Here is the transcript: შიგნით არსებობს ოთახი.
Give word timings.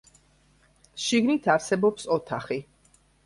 შიგნით 1.03 1.51
არსებობს 1.55 2.09
ოთახი. 2.17 2.59